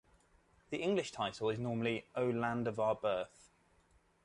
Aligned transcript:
The 0.71 0.77
English 0.81 1.11
title 1.11 1.49
is 1.51 1.59
normally 1.59 2.07
"O 2.15 2.27
Land 2.27 2.67
of 2.67 2.79
Our 2.79 2.95
Birth". 2.95 3.51